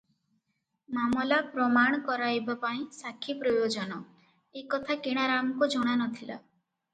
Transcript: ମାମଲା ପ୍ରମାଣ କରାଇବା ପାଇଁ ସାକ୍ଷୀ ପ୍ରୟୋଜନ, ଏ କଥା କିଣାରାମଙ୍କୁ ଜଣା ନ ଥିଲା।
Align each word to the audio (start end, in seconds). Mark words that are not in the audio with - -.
ମାମଲା 0.97 1.35
ପ୍ରମାଣ 1.49 1.99
କରାଇବା 2.07 2.55
ପାଇଁ 2.63 2.81
ସାକ୍ଷୀ 3.01 3.35
ପ୍ରୟୋଜନ, 3.45 3.99
ଏ 4.63 4.65
କଥା 4.73 4.97
କିଣାରାମଙ୍କୁ 5.05 5.71
ଜଣା 5.77 5.95
ନ 6.01 6.11
ଥିଲା। 6.19 6.41